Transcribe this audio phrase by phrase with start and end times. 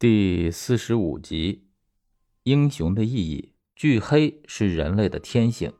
[0.00, 1.66] 第四十五集，
[2.44, 3.52] 英雄的意义。
[3.76, 5.70] 巨黑是人类的天性，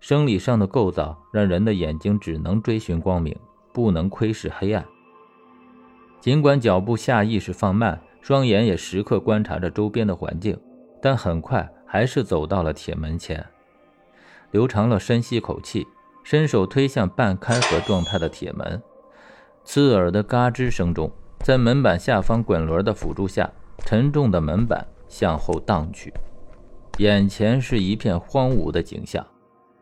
[0.00, 3.38] 生理上的构造让人的眼睛只能追寻光明，
[3.74, 4.82] 不能窥视黑暗。
[6.22, 10.58] 尽管脚步下意识放慢，双眼也时刻观察着周边的环境，
[11.02, 13.44] 但很快还是走到了铁门前。
[14.52, 15.86] 刘长乐深吸口气，
[16.24, 18.82] 伸手推向半开合状态的铁门，
[19.64, 23.52] 刺耳的嘎吱声中，在门板下方滚轮的辅助下。
[23.86, 26.12] 沉重的门板向后荡去，
[26.98, 29.24] 眼前是一片荒芜的景象。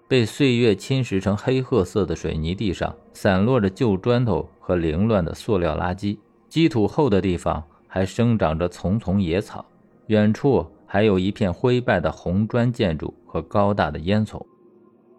[0.06, 6.18] 被岁月侵蚀成黑褐色的水泥地上，散落着旧砖头和凌乱的塑料垃圾。
[6.50, 9.64] 积土厚的地方还生长着丛丛野草，
[10.08, 14.44] 远处还有一片灰败的红砖建筑和高大的烟囱。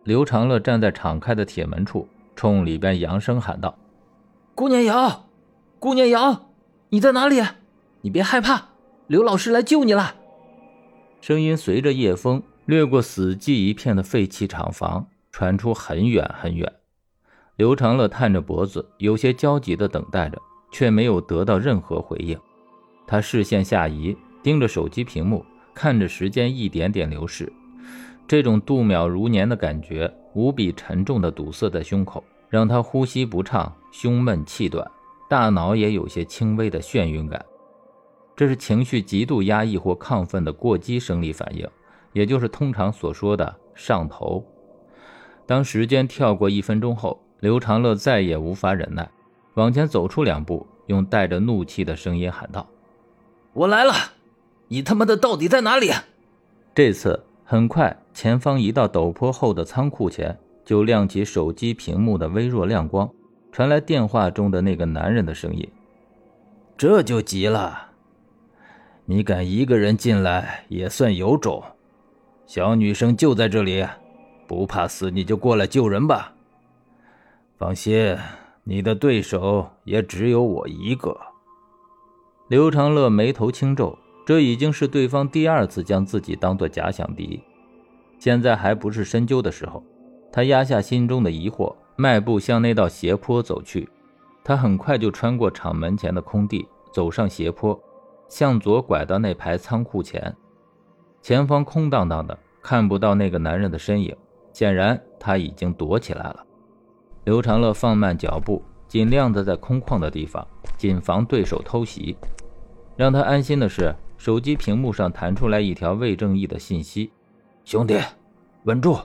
[0.03, 3.75] 刘长乐站在敞开的铁门处，冲里边扬声喊道
[4.53, 5.25] ：“顾念瑶，
[5.79, 6.51] 顾念瑶，
[6.89, 7.41] 你在哪里？
[8.01, 8.67] 你别害怕。”
[9.07, 10.15] 刘老师来救你了！
[11.21, 16.73] 声音随着夜风掠过死寂一片的废弃厂房，传出很远很远。
[17.55, 22.35] 刘长乐探着脖子，有些焦急地等待着，却没有得到任何回应。
[23.05, 27.53] 他视线下移，盯着手机屏幕，看着时间一点点流逝。
[28.27, 34.89] 这种度秒如年的感觉，无比沉重地堵塞在胸口，让他呼吸不畅，胸闷气短，
[35.29, 37.45] 大脑也有些轻微的眩晕感。
[38.35, 41.67] 这是情绪极度压抑或亢奋的过激生理反应，
[42.11, 44.43] 也就是通常所说的上头。
[45.45, 49.09] 当时间跳过一分钟后，刘长乐再也无法忍耐，
[49.53, 52.67] 往前走出两步，用带着怒气的声音喊道
[53.53, 53.93] ：“我来了！
[54.67, 55.91] 你他妈的到底在哪里？”
[56.75, 63.09] 这次很快，前方一道陡坡后的仓库前就亮起手机屏幕的微弱亮光，
[63.51, 65.65] 传来电话中的那个男人的声音
[66.75, 67.91] ：“这就急了。”
[69.07, 71.63] 你敢一个人进来也算有种，
[72.47, 73.85] 小女生就在这里，
[74.47, 76.33] 不怕死你就过来救人吧。
[77.55, 78.17] 放心，
[78.63, 81.15] 你的对手也只有我一个。
[82.47, 87.43] 刘长乐眉头轻皱，这已经是对方第二次将自己当做假想敌，
[88.17, 89.83] 现在还不是深究的时候。
[90.31, 93.87] 他压下心中的疑惑，迈步向那道斜坡走去。
[94.43, 97.79] 他很快就穿过厂门前的空地，走上斜坡。
[98.27, 100.35] 向左拐到那排仓库前，
[101.21, 104.15] 前方空荡荡的，看不到那个男人的身影。
[104.53, 106.45] 显然他已经躲起来了。
[107.25, 110.47] 刘长乐放慢脚步，尽量的在空旷的地方，
[110.77, 112.15] 谨防对手偷袭。
[112.95, 117.11] 让他安心的是，手机屏幕上弹出来一条魏正义的信息
[117.65, 117.99] ：“兄弟，
[118.63, 118.97] 稳住！”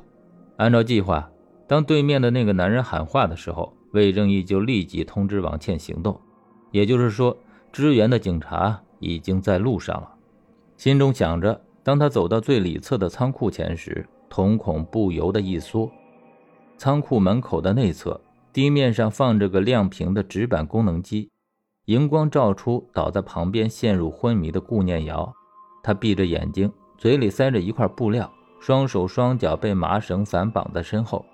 [0.57, 1.29] 按照计划，
[1.67, 6.21] 当对面的那个男人喊话的时候，魏正义就立即通知王倩行动。
[6.71, 7.37] 也就是说，
[7.73, 8.81] 支援的警察。
[9.01, 10.09] 已经在路上了，
[10.77, 11.61] 心中想着。
[11.83, 15.91] 当他走到最里侧的仓库前时，瞳孔不由得一缩。
[16.77, 18.21] 仓库门口的内侧，
[18.53, 21.31] 地面上放着个亮屏的纸板功能机，
[21.87, 25.33] 荧光照出倒在旁边陷入昏迷的顾念瑶。
[25.83, 28.31] 他闭着眼睛，嘴里塞着一块布料，
[28.61, 31.25] 双手双脚被麻绳反绑在身后。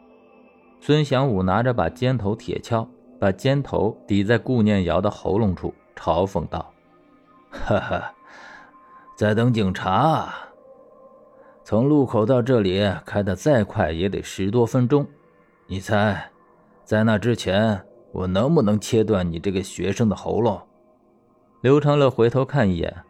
[0.81, 2.87] 孙祥武拿着把尖头铁锹，
[3.19, 6.73] 把尖头抵在顾念瑶的喉咙处，嘲讽道。
[7.65, 8.15] 哈哈，
[9.17, 10.33] 在等警察。
[11.65, 15.07] 从路口到这里开的再快也得十多分钟。
[15.67, 16.31] 你猜，
[16.85, 20.63] 在那之前我能不能切断你这个学生的喉咙？
[21.61, 23.03] 刘长乐回头看一眼，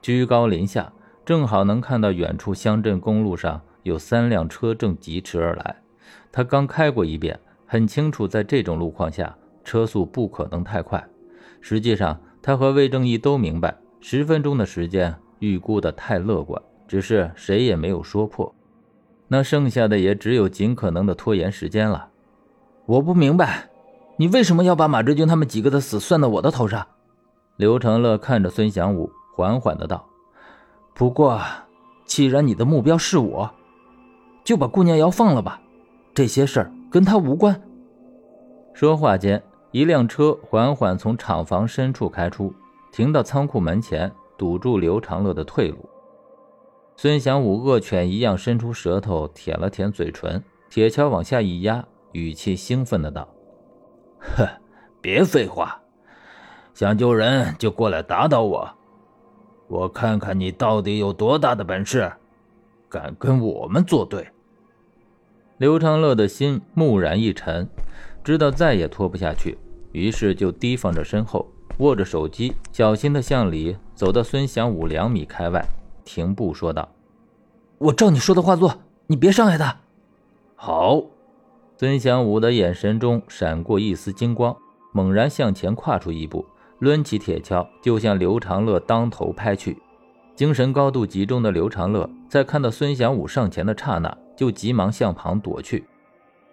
[0.00, 0.92] 居高临下，
[1.24, 5.76] 正好能看到远处乡镇公路上有三辆车正疾驰而来。
[6.30, 11.04] 他刚开过一遍，很清楚，在这种路况下，车速不可能太快。
[11.60, 13.76] 实际上，他和魏正义都明白。
[14.06, 18.54] 十分钟的时间预估的太乐观，只是谁也没有说破。
[19.28, 22.10] 那剩下的也只有尽可能的拖延时间了。
[22.84, 23.70] 我不明白，
[24.18, 26.86] 你为什么要把马志军他们几个的死算到我的头上？
[27.56, 30.06] 刘长乐看着孙祥武，缓缓的道
[30.94, 31.40] ：“不过，
[32.04, 33.50] 既然你的目标是我，
[34.44, 35.58] 就把顾念瑶放了吧。
[36.12, 37.58] 这些事儿跟他无关。”
[38.74, 42.54] 说话间，一辆车缓缓从厂房深处开出。
[42.94, 45.78] 停到仓库门前，堵住刘长乐的退路。
[46.94, 53.28] 孙祥武恶犬一样伸出舌头舔了舔嘴唇，铁锹往下一压，语气兴奋的道
[54.36, 54.46] ：“哼，
[55.00, 55.82] 别废话，
[56.72, 58.70] 想救人就过来打倒我，
[59.66, 62.12] 我看看你到底有多大的本事，
[62.88, 64.24] 敢跟我们作对。”
[65.58, 67.68] 刘长乐的心蓦然一沉，
[68.22, 69.58] 知道再也拖不下去，
[69.94, 71.50] 于是就提防着身后。
[71.78, 75.66] 握着手机，小心地向里走到孙祥武两米开外，
[76.04, 76.88] 停步说道
[77.78, 78.72] ：“我照你说的话做，
[79.08, 79.76] 你别伤害他。”
[80.54, 81.02] 好。
[81.76, 84.56] 孙祥武的眼神中闪过一丝金光，
[84.92, 86.46] 猛然向前跨出一步，
[86.78, 89.76] 抡起铁锹就向刘长乐当头拍去。
[90.36, 95.84] 精神高度集中的刘长乐在看到孙祥武上前的刹那，就急忙向旁躲去。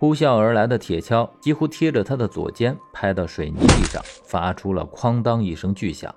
[0.02, 6.12] 呼啸而来的铁锹几乎贴着他的左肩，拍到水泥地上，发出了哐当一声巨响。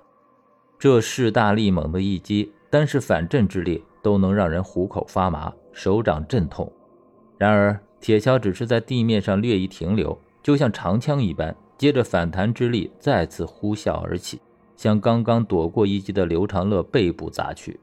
[0.79, 6.73] 这势大力猛的一击，单是反震之力都能让人虎口发麻，手掌阵痛。
[7.37, 14.41] 然而，铁锹只是在地面上略一停留，就像长枪一般，接着反弹之力再次呼啸而起，
[14.75, 17.79] 向刚刚躲过一击的刘长乐背部砸去。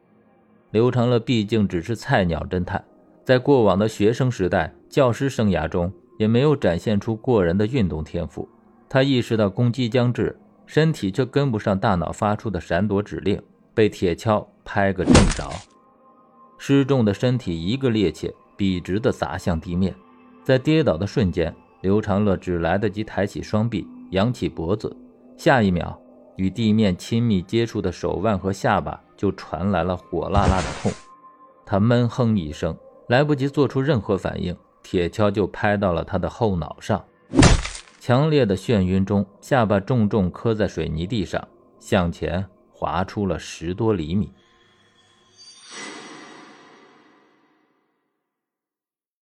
[0.73, 2.85] 刘长乐毕竟只是菜鸟侦探，
[3.23, 8.47] 在过往的学生时代、教师生涯中，也没有展现出过人的运动天赋。
[8.91, 13.43] 他意识到攻击将至，身体却跟不上大脑发出的闪躲指令，
[13.73, 15.50] 被铁锹拍个正着，
[16.59, 18.31] 失重的身体一个趔趄。
[18.55, 19.93] 笔直地砸向地面，
[20.44, 24.94] 在跌倒的瞬间，刘长乐只来得及抬起双臂，扬起脖子，
[25.39, 25.99] 下一秒，
[26.37, 30.93] 与地面亲密接触的手腕和下巴就传来了火辣辣的痛。
[31.65, 32.77] 他闷哼一声，
[33.09, 37.05] 来不及做出任何反应，铁锹就拍到了他的后脑上。
[38.00, 41.46] 强烈的眩晕中，下巴重重磕在水泥地上，
[41.79, 44.32] 向前滑出了十多厘米。